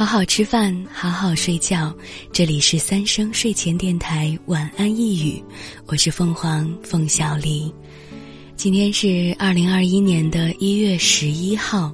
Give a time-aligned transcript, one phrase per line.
[0.00, 1.94] 好好吃饭，好好睡觉。
[2.32, 5.44] 这里是三生睡前电台晚安一语，
[5.84, 7.70] 我是凤凰凤小丽。
[8.56, 11.92] 今天是二零二一年的一月十一号，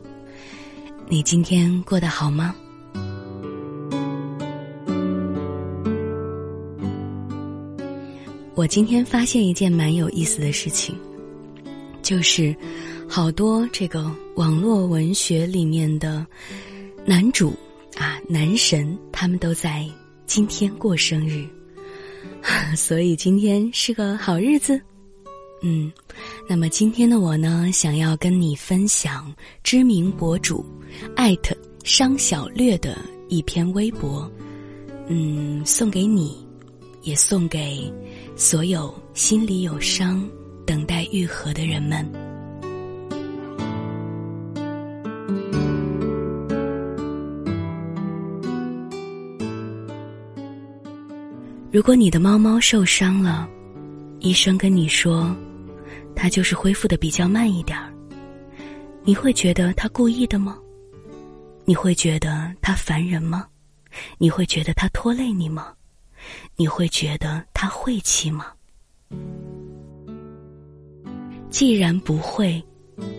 [1.08, 2.54] 你今天过得好吗？
[8.54, 10.94] 我今天发现一件蛮有意思的事情，
[12.02, 12.54] 就是
[13.08, 16.24] 好多这个网络文学里面的
[17.04, 17.52] 男主。
[17.94, 19.88] 啊，男神他们都在
[20.26, 21.46] 今天过生日，
[22.76, 24.80] 所以今天是个好日子。
[25.62, 25.90] 嗯，
[26.46, 30.64] 那么今天的我呢，想要跟你分享知名博主
[31.14, 34.30] 艾特商小略的一篇微博，
[35.08, 36.46] 嗯，送给你，
[37.02, 37.90] 也送给
[38.36, 40.28] 所有心里有伤、
[40.66, 42.06] 等待愈合的人们。
[51.76, 53.46] 如果你的猫猫受伤了，
[54.20, 55.36] 医生跟你说，
[56.14, 57.92] 它就是恢复的比较慢一点儿，
[59.04, 60.56] 你会觉得它故意的吗？
[61.66, 63.46] 你会觉得它烦人吗？
[64.16, 65.74] 你会觉得它拖累你吗？
[66.56, 68.46] 你会觉得它晦气吗？
[71.50, 72.64] 既然不会，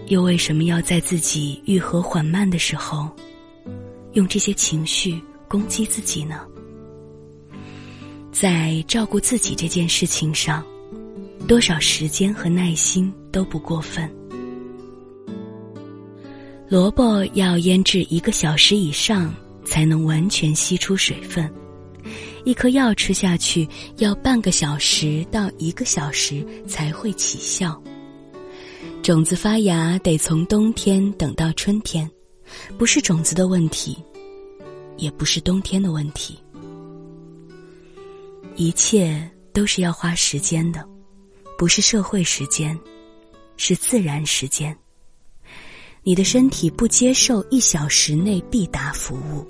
[0.08, 3.08] 又为什么要在自己愈合缓慢的时候，
[4.14, 6.42] 用这些情绪攻击自己呢？
[8.40, 10.64] 在照顾自己这件事情上，
[11.48, 14.08] 多少时间和耐心都不过分。
[16.70, 19.34] 萝卜要腌制一个小时以上
[19.66, 21.52] 才能完全吸出水分，
[22.46, 27.82] 一颗药吃下去要半个小时到一个小时才会起效。
[29.02, 32.08] 种子发芽得从冬天等到春天，
[32.78, 33.98] 不是种子的问题，
[34.98, 36.38] 也不是冬天的问题。
[38.58, 39.22] 一切
[39.54, 40.84] 都是要花时间的，
[41.60, 42.78] 不是社会时间，
[43.56, 44.76] 是自然时间。
[46.02, 49.46] 你的身体不接受一小时内必达服务。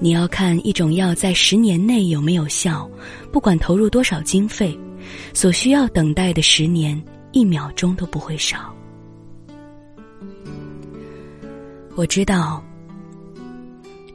[0.00, 2.90] 你要看一种药在十年内有没有效，
[3.30, 4.76] 不管投入多少经费，
[5.32, 8.74] 所需要等待的十年一秒钟都不会少。
[11.94, 12.60] 我知道，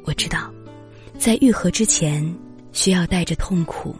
[0.03, 0.53] 我知道，
[1.17, 2.44] 在愈合之前。
[2.75, 3.95] 需要带着痛苦，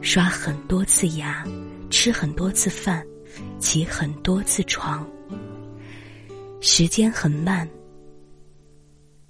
[0.00, 1.44] 刷很多次牙，
[1.90, 3.04] 吃很多次饭，
[3.58, 5.04] 起很多次床。
[6.60, 7.68] 时间很慢，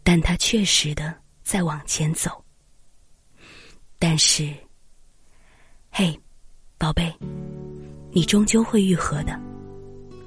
[0.05, 2.45] 但它确实的在往前走。
[3.99, 4.53] 但是，
[5.91, 6.17] 嘿，
[6.77, 7.11] 宝贝，
[8.11, 9.41] 你终究会愈合的，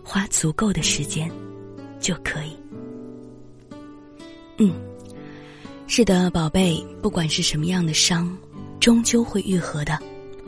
[0.03, 1.31] 花足够的时间
[1.99, 2.57] 就可以。
[4.57, 4.73] 嗯，
[5.85, 8.35] 是的，宝贝，不管是什么样的伤。
[8.85, 9.97] 终究会愈合的，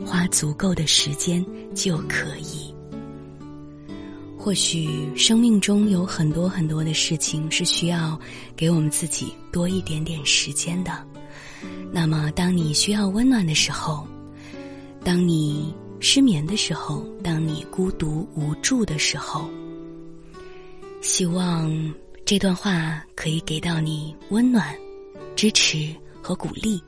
[0.06, 1.44] 花足够的时间
[1.74, 2.72] 就可以。
[4.38, 8.16] 或许生命中有很多很多的事情是需要
[8.54, 11.04] 给我们自己多一点点时间的。
[11.90, 14.06] 那么，当你需要温暖的时候，
[15.02, 19.50] 当你失眠的时候，当你孤独无助的时候，
[21.00, 21.92] 希望
[22.24, 24.72] 这段话可以给到你温暖、
[25.34, 26.80] 支持和鼓励。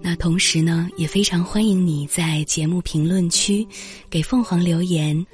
[0.00, 3.66] 那同时呢，也非常欢迎你在节目评论区
[4.08, 5.26] 给凤凰留言，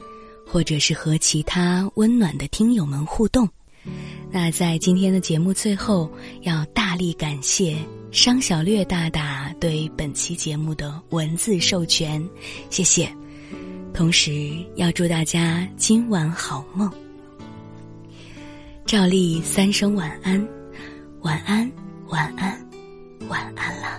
[0.47, 3.49] 或者是和其他温暖的听友们互动。
[4.31, 6.11] 那在今天的节目最后，
[6.43, 7.77] 要大力感谢
[8.11, 12.27] 商小略大大对本期节目的文字授权，
[12.71, 13.09] 谢谢。
[13.93, 16.91] 同时要祝大家今晚好梦。
[18.87, 20.45] 照例三声晚安，
[21.21, 21.71] 晚安，
[22.09, 22.59] 晚安。
[23.27, 23.99] 晚安啦